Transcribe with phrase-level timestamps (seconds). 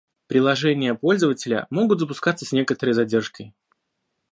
[0.25, 3.53] Приложения пользователя могут запускаться с некоторой задержкой